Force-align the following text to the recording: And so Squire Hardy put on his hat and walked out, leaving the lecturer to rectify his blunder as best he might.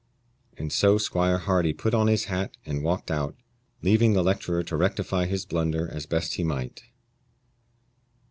And 0.57 0.73
so 0.73 0.97
Squire 0.97 1.37
Hardy 1.37 1.73
put 1.73 1.93
on 1.93 2.07
his 2.07 2.23
hat 2.23 2.57
and 2.65 2.81
walked 2.81 3.11
out, 3.11 3.35
leaving 3.83 4.13
the 4.13 4.23
lecturer 4.23 4.63
to 4.63 4.75
rectify 4.75 5.27
his 5.27 5.45
blunder 5.45 5.87
as 5.91 6.07
best 6.07 6.33
he 6.33 6.43
might. 6.43 6.85